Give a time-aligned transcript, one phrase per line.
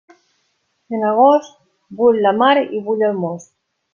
[0.95, 1.51] En agost,
[2.01, 3.55] bull la mar i bull el most.